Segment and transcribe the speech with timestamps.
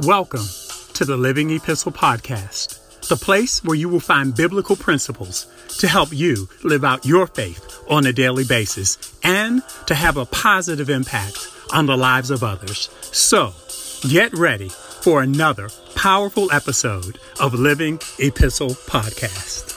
[0.00, 0.46] Welcome
[0.94, 6.12] to the Living Epistle Podcast, the place where you will find biblical principles to help
[6.12, 11.48] you live out your faith on a daily basis and to have a positive impact
[11.72, 12.88] on the lives of others.
[13.10, 13.52] So,
[14.08, 19.67] get ready for another powerful episode of Living Epistle Podcast.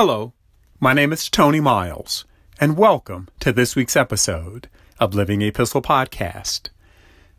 [0.00, 0.32] Hello,
[0.78, 2.24] my name is Tony Miles,
[2.60, 4.68] and welcome to this week's episode
[5.00, 6.68] of Living Epistle Podcast.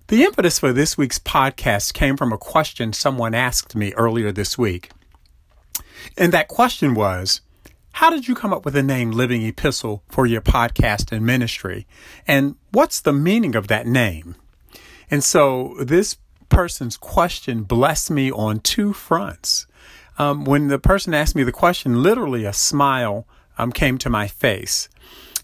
[0.08, 4.58] The impetus for this week's podcast came from a question someone asked me earlier this
[4.58, 4.92] week.
[6.18, 7.40] And that question was,
[7.94, 11.88] how did you come up with the name Living Epistle for your podcast and ministry?
[12.28, 14.36] And what's the meaning of that name?
[15.10, 16.18] And so this
[16.50, 19.66] person's question blessed me on two fronts
[20.20, 23.26] um, when the person asked me the question, literally a smile
[23.58, 24.90] um, came to my face.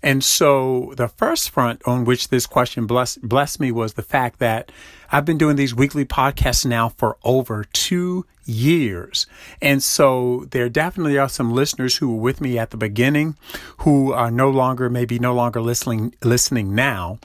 [0.03, 4.37] And so the first front on which this question blessed, blessed me was the fact
[4.37, 4.71] that
[5.11, 9.25] I've been doing these weekly podcasts now for over two years.
[9.61, 13.35] And so there definitely are some listeners who were with me at the beginning
[13.77, 17.17] who are no longer, maybe no longer listening, listening now.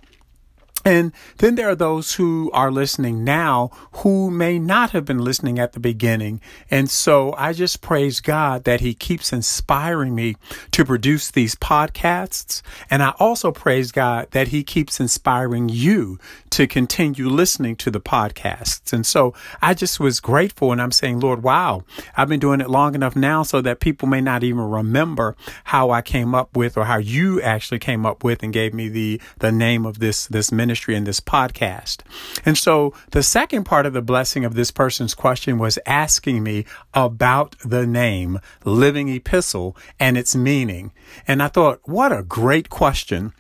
[0.85, 5.59] And then there are those who are listening now who may not have been listening
[5.59, 6.41] at the beginning.
[6.71, 10.37] And so I just praise God that He keeps inspiring me
[10.71, 12.63] to produce these podcasts.
[12.89, 16.19] And I also praise God that He keeps inspiring you
[16.51, 18.93] to continue listening to the podcasts.
[18.93, 21.85] And so I just was grateful and I'm saying, Lord, wow,
[22.17, 25.91] I've been doing it long enough now so that people may not even remember how
[25.91, 29.21] I came up with or how you actually came up with and gave me the,
[29.39, 32.03] the name of this, this ministry ministry in this podcast.
[32.47, 36.65] And so the second part of the blessing of this person's question was asking me
[36.95, 40.93] about the name Living Epistle and its meaning.
[41.27, 43.33] And I thought, what a great question.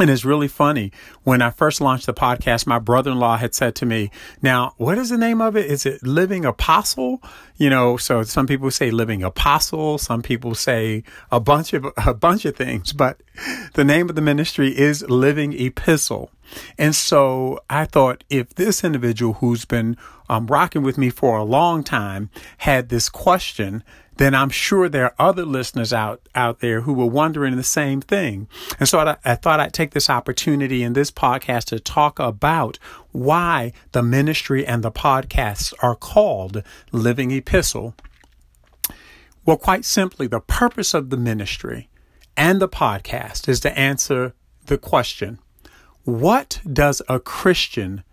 [0.00, 0.90] And it's really funny.
[1.22, 4.10] When I first launched the podcast, my brother-in-law had said to me,
[4.42, 5.66] now, what is the name of it?
[5.66, 7.22] Is it Living Apostle?
[7.56, 9.98] You know, so some people say Living Apostle.
[9.98, 13.20] Some people say a bunch of, a bunch of things, but
[13.74, 16.30] the name of the ministry is Living Epistle.
[16.76, 19.96] And so I thought if this individual who's been
[20.28, 23.84] um, rocking with me for a long time had this question,
[24.16, 28.00] then I'm sure there are other listeners out, out there who were wondering the same
[28.00, 28.48] thing.
[28.78, 32.78] And so I, I thought I'd take this opportunity in this podcast to talk about
[33.12, 37.94] why the ministry and the podcasts are called Living Epistle.
[39.44, 41.88] Well, quite simply, the purpose of the ministry
[42.36, 44.34] and the podcast is to answer
[44.66, 45.38] the question,
[46.04, 48.04] what does a Christian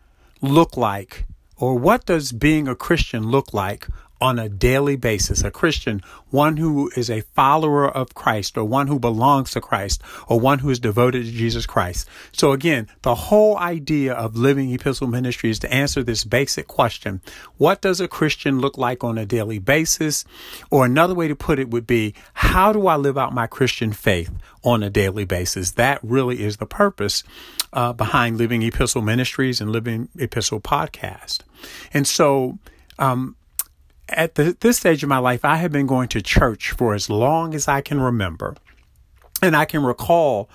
[0.42, 1.26] look like
[1.58, 3.88] or what does being a Christian look like
[4.22, 8.88] on a daily basis, a Christian, one who is a follower of Christ or one
[8.88, 12.08] who belongs to Christ or one who is devoted to Jesus Christ.
[12.32, 17.22] So again, the whole idea of living epistle ministry is to answer this basic question.
[17.58, 20.24] What does a Christian look like on a daily basis?
[20.70, 23.92] Or another way to put it would be, how do I live out my Christian
[23.92, 24.32] faith
[24.64, 25.72] on a daily basis?
[25.72, 27.24] That really is the purpose
[27.74, 31.40] uh, behind Living Epistle Ministries and Living Epistle Podcast.
[31.92, 32.59] And so,
[33.00, 33.36] um,
[34.12, 37.10] at the, this stage of my life, I have been going to church for as
[37.10, 38.56] long as I can remember.
[39.42, 40.50] And I can recall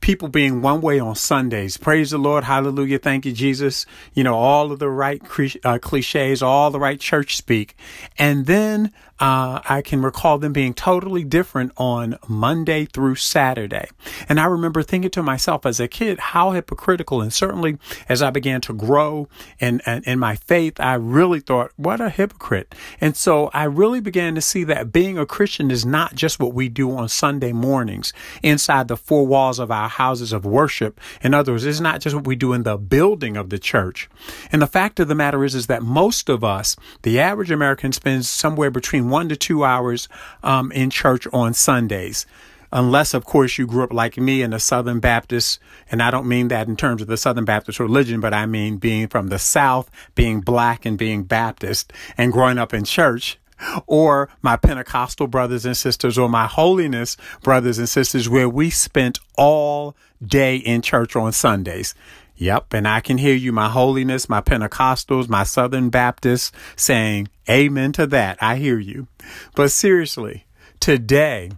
[0.00, 1.76] people being one way on Sundays.
[1.76, 2.44] Praise the Lord.
[2.44, 2.98] Hallelujah.
[2.98, 3.86] Thank you, Jesus.
[4.14, 5.22] You know, all of the right
[5.64, 7.74] uh, cliches, all the right church speak.
[8.18, 13.88] And then uh, I can recall them being totally different on Monday through Saturday.
[14.28, 17.20] And I remember thinking to myself as a kid, how hypocritical.
[17.20, 17.78] And certainly
[18.08, 19.28] as I began to grow
[19.58, 22.74] in, in, in my faith, I really thought, what a hypocrite.
[23.00, 26.54] And so I really began to see that being a Christian is not just what
[26.54, 28.12] we do on Sunday mornings
[28.42, 31.00] inside the four walls of our houses of worship.
[31.22, 34.08] In other words, it's not just what we do in the building of the church.
[34.52, 37.92] And the fact of the matter is, is that most of us, the average American
[37.92, 40.08] spends somewhere between one to two hours
[40.42, 42.26] um, in church on Sundays.
[42.70, 45.58] Unless, of course, you grew up like me in the Southern Baptist,
[45.90, 48.76] and I don't mean that in terms of the Southern Baptist religion, but I mean
[48.76, 53.38] being from the South, being black and being Baptist, and growing up in church
[53.86, 59.18] or my Pentecostal brothers and sisters or my holiness brothers and sisters where we spent
[59.36, 61.94] all day in church on Sundays.
[62.38, 62.72] Yep.
[62.72, 68.06] And I can hear you, my holiness, my Pentecostals, my Southern Baptists saying amen to
[68.06, 68.38] that.
[68.40, 69.08] I hear you.
[69.54, 70.46] But seriously,
[70.80, 71.50] today,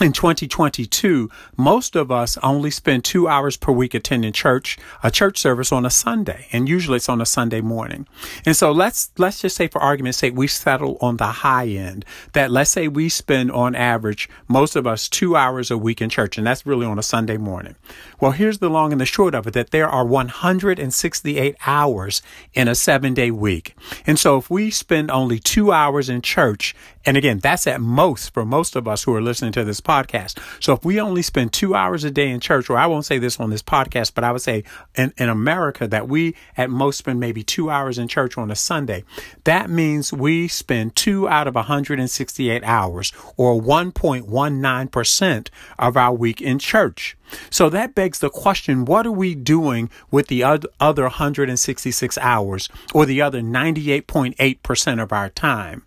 [0.00, 5.38] in 2022, most of us only spend two hours per week attending church, a church
[5.38, 8.06] service on a Sunday, and usually it's on a Sunday morning.
[8.44, 12.04] And so let's let's just say, for argument's sake, we settle on the high end.
[12.32, 16.10] That let's say we spend on average most of us two hours a week in
[16.10, 17.76] church, and that's really on a Sunday morning.
[18.20, 22.20] Well, here's the long and the short of it: that there are 168 hours
[22.52, 23.76] in a seven-day week,
[24.08, 26.74] and so if we spend only two hours in church,
[27.06, 30.38] and again, that's at most for most of us who are listening to this podcast.
[30.62, 33.18] So if we only spend two hours a day in church, or I won't say
[33.18, 34.64] this on this podcast, but I would say
[34.94, 38.56] in, in America that we at most spend maybe two hours in church on a
[38.56, 39.04] Sunday,
[39.44, 45.48] that means we spend two out of 168 hours or 1.19%
[45.78, 47.16] of our week in church.
[47.50, 53.06] So that begs the question what are we doing with the other 166 hours or
[53.06, 55.82] the other 98.8% of our time?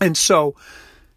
[0.00, 0.54] And so,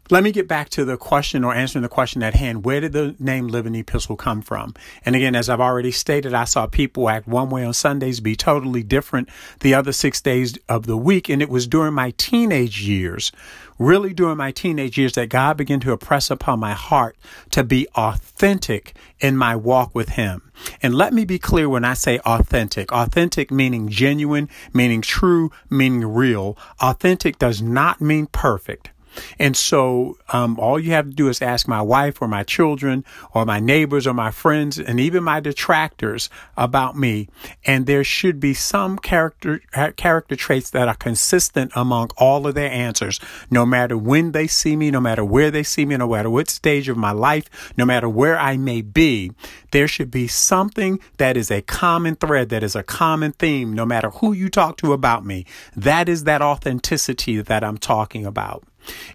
[0.10, 2.66] let me get back to the question or answering the question at hand.
[2.66, 4.74] Where did the name Living Epistle come from?
[5.06, 8.36] And again, as I've already stated, I saw people act one way on Sundays, be
[8.36, 9.30] totally different
[9.62, 11.30] the other six days of the week.
[11.30, 13.32] And it was during my teenage years,
[13.80, 17.16] really during my teenage years, that God began to impress upon my heart
[17.52, 20.52] to be authentic in my walk with Him.
[20.82, 22.92] And let me be clear when I say authentic.
[22.92, 26.58] Authentic meaning genuine, meaning true, meaning real.
[26.82, 28.92] Authentic does not mean perfect.
[29.40, 33.06] And so, um, all you have to do is ask my wife or my children
[33.34, 37.30] or my neighbors or my friends and even my detractors about me.
[37.66, 39.62] And there should be some character,
[39.96, 43.20] character traits that are consistent among all of their answers,
[43.50, 46.50] no matter when they see me, no matter where they see me, no matter what
[46.50, 49.32] stage of my life, no matter where I may be.
[49.72, 53.86] There should be something that is a common thread, that is a common theme, no
[53.86, 55.46] matter who you talk to about me.
[55.76, 58.64] That is that authenticity that I'm talking about.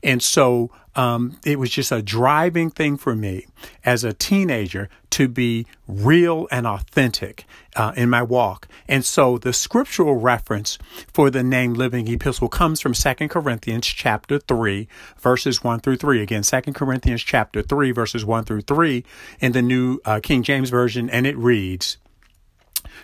[0.03, 3.47] And so um, it was just a driving thing for me
[3.85, 7.45] as a teenager to be real and authentic
[7.77, 8.67] uh, in my walk.
[8.89, 10.77] And so the scriptural reference
[11.13, 14.89] for the name Living Epistle comes from Second Corinthians chapter 3,
[15.19, 16.21] verses 1 through 3.
[16.21, 19.05] Again, Second Corinthians chapter 3, verses 1 through 3
[19.41, 21.99] in the New uh, King James Version, and it reads,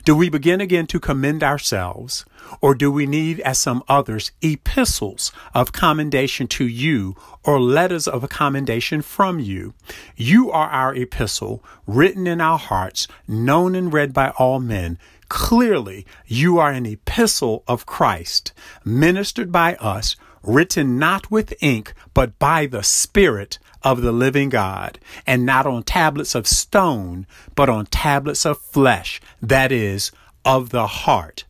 [0.04, 2.26] do we begin again to commend ourselves,
[2.60, 8.28] or do we need, as some others, epistles of commendation to you, or letters of
[8.28, 9.72] commendation from you?
[10.14, 14.98] You are our epistle, written in our hearts, known and read by all men.
[15.30, 18.52] Clearly, you are an epistle of Christ,
[18.84, 24.98] ministered by us, written not with ink, but by the Spirit of the living God,
[25.26, 30.10] and not on tablets of stone, but on tablets of flesh, that is,
[30.44, 31.44] of the heart.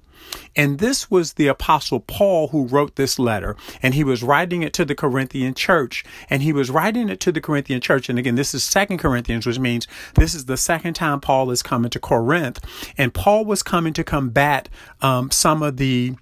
[0.57, 4.73] And this was the apostle Paul who wrote this letter and he was writing it
[4.75, 8.09] to the Corinthian church and he was writing it to the Corinthian church.
[8.09, 11.63] And again, this is second Corinthians, which means this is the second time Paul is
[11.63, 12.61] coming to Corinth
[12.97, 14.69] and Paul was coming to combat
[15.03, 16.15] um, some of the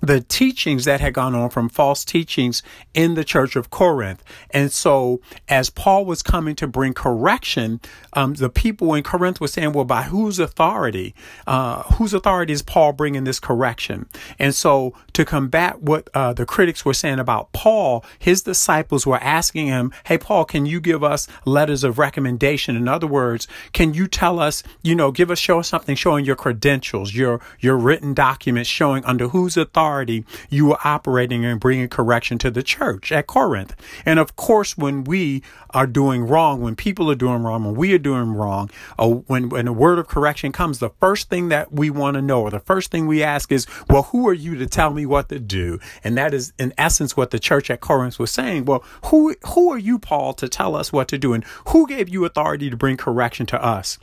[0.00, 2.62] the teachings that had gone on from false teachings
[2.94, 4.22] in the church of Corinth.
[4.50, 7.80] And so, as Paul was coming to bring correction,
[8.12, 11.14] um, the people in Corinth were saying, well, by whose authority?
[11.46, 14.06] Uh, whose authority is Paul bringing this correction?
[14.38, 19.22] And so, to combat what uh, the critics were saying about Paul, his disciples were
[19.22, 22.76] asking him, hey, Paul, can you give us letters of recommendation?
[22.76, 26.24] In other words, can you tell us, you know, give us, show us something showing
[26.24, 31.60] your credentials, your, your written documents showing under whose authority authority you were operating and
[31.60, 33.76] bringing correction to the church at Corinth.
[34.04, 37.94] And of course, when we are doing wrong, when people are doing wrong, when we
[37.94, 38.68] are doing wrong,
[38.98, 42.22] or when, when a word of correction comes, the first thing that we want to
[42.22, 45.06] know, or the first thing we ask is, well, who are you to tell me
[45.06, 45.78] what to do?
[46.02, 48.64] And that is in essence what the church at Corinth was saying.
[48.64, 51.32] Well, who, who are you, Paul, to tell us what to do?
[51.32, 53.98] And who gave you authority to bring correction to us?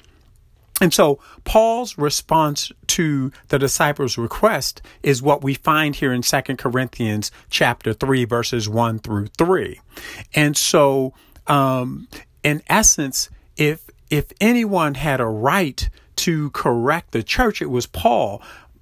[0.83, 6.41] And so Paul's response to the disciples' request is what we find here in 2
[6.57, 9.79] Corinthians chapter 3 verses 1 through 3.
[10.35, 11.13] And so
[11.47, 12.09] um,
[12.43, 15.87] in essence if if anyone had a right
[16.17, 18.41] to correct the church it was Paul.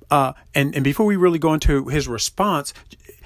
[0.10, 2.74] Uh, and, and before we really go into his response,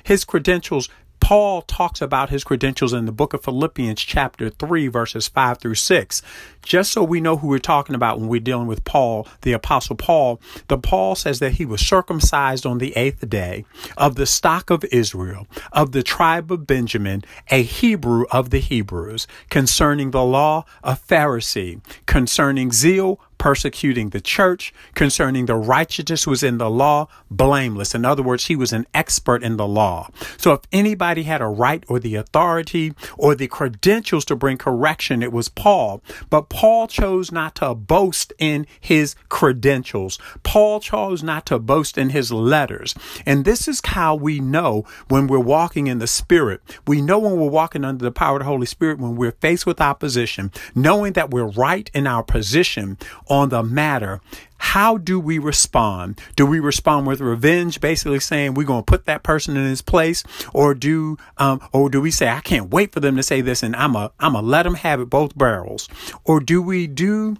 [0.03, 0.89] his credentials
[1.25, 5.74] Paul talks about his credentials in the book of Philippians, chapter 3, verses 5 through
[5.74, 6.22] 6.
[6.62, 9.96] Just so we know who we're talking about when we're dealing with Paul, the Apostle
[9.96, 13.65] Paul, the Paul says that he was circumcised on the eighth day
[13.98, 19.25] of the stock of Israel, of the tribe of Benjamin, a Hebrew of the Hebrews,
[19.50, 26.57] concerning the law, a Pharisee, concerning zeal, persecuting the church, concerning the righteousness was in
[26.57, 27.93] the law, blameless.
[27.93, 30.09] In other words, he was an expert in the law.
[30.35, 35.21] So if anybody had a right or the authority or the credentials to bring correction,
[35.21, 36.01] it was Paul.
[36.31, 40.17] But Paul chose not to boast in his credentials.
[40.41, 42.95] Paul chose not to boast in his letters.
[43.27, 46.61] And this is how we know when we're walking in the Spirit.
[46.87, 49.67] We know when we're walking under the power of the Holy Spirit when we're faced
[49.67, 52.97] with opposition, knowing that we're right in our position
[53.35, 54.21] on the matter.
[54.57, 56.19] How do we respond?
[56.35, 59.81] Do we respond with revenge, basically saying we're going to put that person in his
[59.81, 60.23] place,
[60.53, 63.61] or do um, or do we say I can't wait for them to say this
[63.61, 65.89] and I'm a I'm a let them have it both barrels,
[66.23, 67.37] or do we do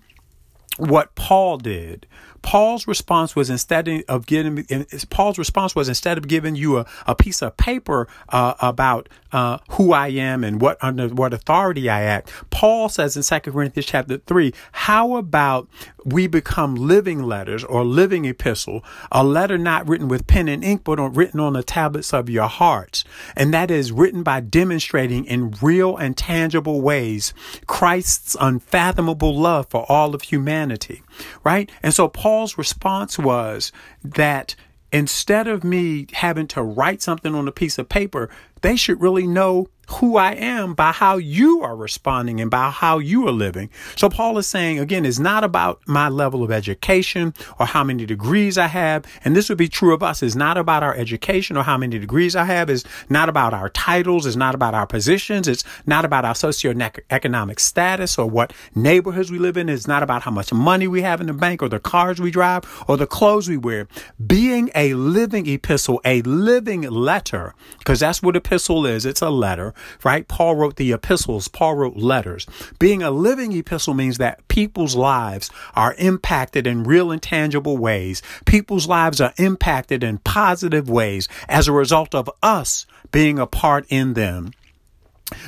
[0.78, 2.06] what Paul did?
[2.46, 4.66] Paul's response was instead of giving
[5.10, 9.58] Paul's response was instead of giving you a, a piece of paper uh, about uh,
[9.72, 12.32] who I am and what under what authority I act.
[12.52, 15.68] Paul says in Second Corinthians chapter three, how about
[16.06, 20.84] we become living letters or living epistle, a letter not written with pen and ink,
[20.84, 23.04] but written on the tablets of your hearts,
[23.36, 27.34] and that is written by demonstrating in real and tangible ways
[27.66, 31.02] Christ's unfathomable love for all of humanity,
[31.44, 31.70] right?
[31.84, 33.72] And so Paul's response was
[34.04, 34.56] that
[34.92, 38.30] instead of me having to write something on a piece of paper,
[38.66, 42.98] they should really know who I am by how you are responding and by how
[42.98, 43.70] you are living.
[43.96, 48.06] So Paul is saying again, it's not about my level of education or how many
[48.06, 49.06] degrees I have.
[49.24, 50.24] And this would be true of us.
[50.24, 52.70] It's not about our education or how many degrees I have.
[52.70, 54.26] It's not about our titles.
[54.26, 55.48] It's not about our positions.
[55.48, 59.70] It's not about our socioeconomic status or what neighborhoods we live in.
[59.70, 62.32] It's not about how much money we have in the bank or the cars we
[62.32, 63.88] drive or the clothes we wear.
[64.26, 68.55] Being a living epistle, a living letter, because that's what epistle
[68.86, 69.06] is.
[69.06, 70.28] It's a letter right?
[70.28, 72.46] Paul wrote the epistles, Paul wrote letters.
[72.80, 78.22] Being a living epistle means that people's lives are impacted in real and tangible ways.
[78.46, 83.86] People's lives are impacted in positive ways as a result of us being a part
[83.90, 84.52] in them.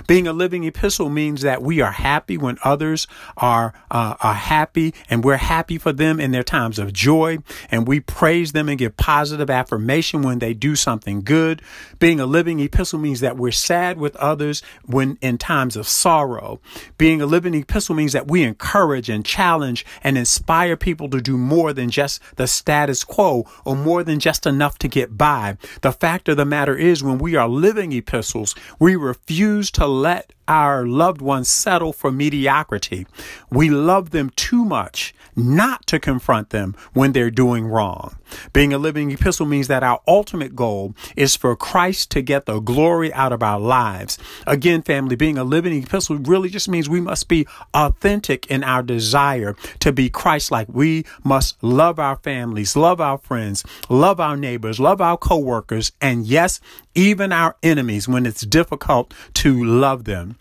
[0.07, 3.05] Being a living epistle means that we are happy when others
[3.37, 7.37] are uh, are happy, and we're happy for them in their times of joy,
[7.69, 11.61] and we praise them and give positive affirmation when they do something good.
[11.99, 16.59] Being a living epistle means that we're sad with others when in times of sorrow.
[16.97, 21.37] Being a living epistle means that we encourage and challenge and inspire people to do
[21.37, 25.57] more than just the status quo or more than just enough to get by.
[25.81, 30.33] The fact of the matter is, when we are living epistles, we refuse to let
[30.47, 33.05] our loved ones settle for mediocrity.
[33.51, 38.17] We love them too much not to confront them when they're doing wrong.
[38.53, 42.59] Being a living epistle means that our ultimate goal is for Christ to get the
[42.59, 44.17] glory out of our lives.
[44.45, 48.83] Again, family, being a living epistle really just means we must be authentic in our
[48.83, 50.67] desire to be Christ like.
[50.69, 56.25] We must love our families, love our friends, love our neighbors, love our coworkers, and
[56.25, 56.59] yes,
[56.95, 60.36] even our enemies when it's difficult to love them.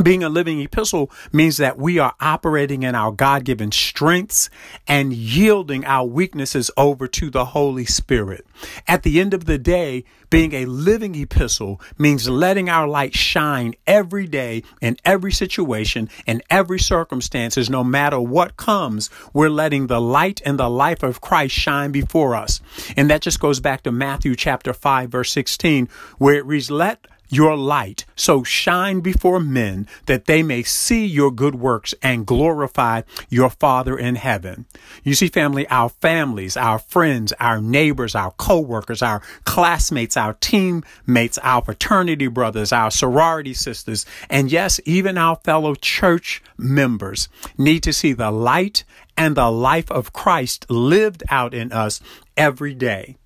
[0.00, 4.48] Being a living epistle means that we are operating in our God given strengths
[4.86, 8.46] and yielding our weaknesses over to the Holy Spirit.
[8.86, 13.74] At the end of the day, being a living epistle means letting our light shine
[13.88, 19.10] every day in every situation, in every circumstances, no matter what comes.
[19.32, 22.60] We're letting the light and the life of Christ shine before us.
[22.96, 25.88] And that just goes back to Matthew chapter 5 verse 16,
[26.18, 31.30] where it reads, let your light so shine before men that they may see your
[31.30, 34.66] good works and glorify your Father in heaven.
[35.04, 41.38] You see, family, our families, our friends, our neighbors, our co-workers, our classmates, our teammates,
[41.42, 47.92] our fraternity brothers, our sorority sisters, and yes, even our fellow church members need to
[47.92, 48.84] see the light
[49.16, 52.00] and the life of Christ lived out in us
[52.36, 53.16] every day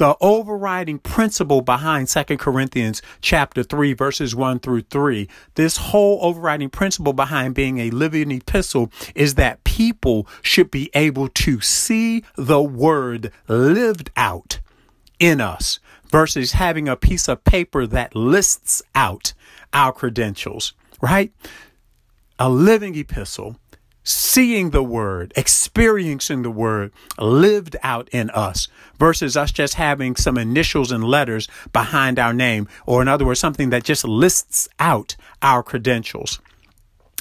[0.00, 6.70] the overriding principle behind Second Corinthians chapter 3 verses 1 through 3 this whole overriding
[6.70, 12.62] principle behind being a living epistle is that people should be able to see the
[12.62, 14.60] word lived out
[15.18, 15.78] in us
[16.08, 19.34] versus having a piece of paper that lists out
[19.74, 21.30] our credentials right?
[22.38, 23.56] A living epistle
[24.04, 30.38] seeing the word, experiencing the word lived out in us versus us just having some
[30.38, 35.16] initials and letters behind our name, or in other words, something that just lists out
[35.42, 36.40] our credentials.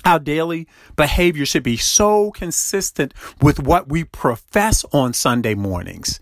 [0.06, 6.20] Our daily behavior should be so consistent with what we profess on Sunday mornings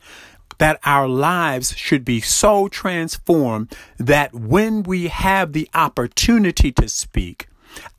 [0.58, 7.48] that our lives should be so transformed that when we have the opportunity to speak,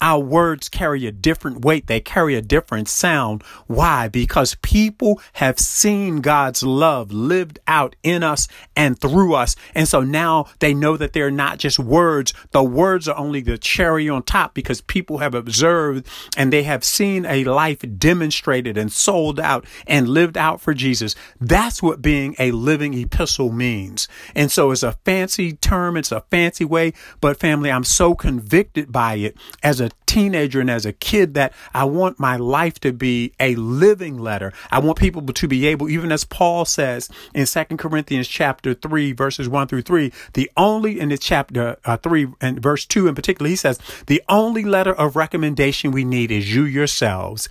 [0.00, 1.87] Our words carry a different weight.
[1.87, 3.42] They carry a different sound.
[3.66, 4.08] Why?
[4.08, 9.56] Because people have seen God's love lived out in us and through us.
[9.75, 12.32] And so now they know that they're not just words.
[12.50, 16.06] The words are only the cherry on top because people have observed
[16.37, 21.14] and they have seen a life demonstrated and sold out and lived out for Jesus.
[21.40, 24.08] That's what being a living epistle means.
[24.35, 25.97] And so it's a fancy term.
[25.97, 29.37] It's a fancy way, but family, I'm so convicted by it
[29.68, 33.54] as a teenager and as a kid that I want my life to be a
[33.56, 34.54] living letter.
[34.70, 39.12] I want people to be able, even as Paul says in Second Corinthians chapter 3,
[39.12, 43.14] verses 1 through 3, the only in the chapter uh, 3 and verse 2 in
[43.14, 47.46] particular, he says, the only letter of recommendation we need is you yourselves.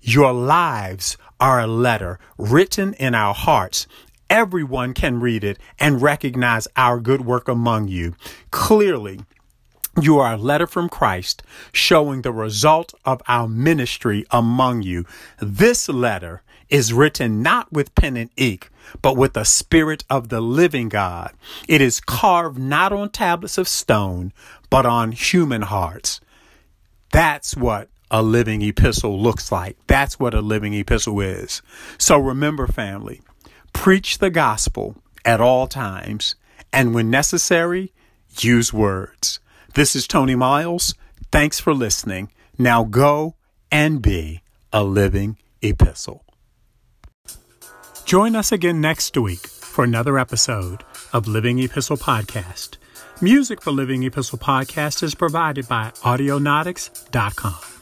[0.00, 3.86] Your lives are a letter written in our hearts
[4.30, 8.14] everyone can read it and recognize our good work among you.
[8.50, 9.20] Clearly,
[10.02, 15.04] you are a letter from Christ showing the result of our ministry among you.
[15.40, 18.70] This letter is written not with pen and ink,
[19.02, 21.32] but with the spirit of the living God.
[21.66, 24.32] It is carved not on tablets of stone,
[24.70, 26.20] but on human hearts.
[27.10, 29.76] That's what a living epistle looks like.
[29.86, 31.62] That's what a living epistle is.
[31.98, 33.22] So remember, family,
[33.72, 36.34] preach the gospel at all times,
[36.72, 37.92] and when necessary,
[38.40, 39.40] use words.
[39.78, 40.96] This is Tony Miles.
[41.30, 42.32] Thanks for listening.
[42.58, 43.36] Now go
[43.70, 44.42] and be
[44.72, 46.24] a living epistle.
[48.04, 50.82] Join us again next week for another episode
[51.12, 52.76] of Living Epistle Podcast.
[53.20, 57.77] Music for Living Epistle Podcast is provided by Audionautix.com.